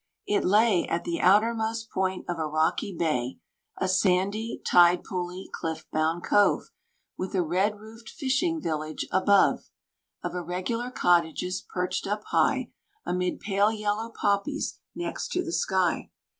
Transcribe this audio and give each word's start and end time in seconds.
It 0.25 0.43
lay 0.43 0.87
At 0.87 1.03
the 1.03 1.21
outermost 1.21 1.91
point 1.91 2.25
of 2.27 2.39
a 2.39 2.47
rocky 2.47 2.91
bay. 2.91 3.37
A 3.77 3.87
sandy, 3.87 4.59
tide 4.65 5.03
pooly, 5.03 5.45
cliff 5.53 5.85
bound 5.91 6.23
cove, 6.23 6.71
With 7.19 7.35
a 7.35 7.43
red 7.43 7.79
roofed 7.79 8.09
fishing 8.09 8.59
village 8.59 9.05
above, 9.11 9.69
Of 10.23 10.33
irregular 10.33 10.89
cottages, 10.89 11.61
perched 11.69 12.07
up 12.07 12.23
high 12.31 12.71
Amid 13.05 13.41
pale 13.41 13.71
yellow 13.71 14.09
poppies 14.09 14.79
next 14.95 15.27
to 15.33 15.43
the 15.45 15.53
sky. 15.53 16.09